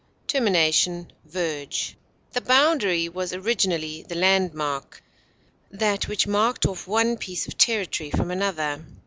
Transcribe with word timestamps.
bourne, 0.33 0.51
landmark, 0.51 1.13
The 2.33 2.41
boundary 2.43 3.07
was 3.07 3.33
originally 3.33 4.01
the 4.01 4.15
landmark, 4.15 5.03
that 5.69 6.07
which 6.07 6.25
marked 6.25 6.65
off 6.65 6.87
one 6.87 7.17
piece 7.17 7.47
of 7.47 7.55
territory 7.55 8.09
from 8.09 8.31
another. 8.31 8.83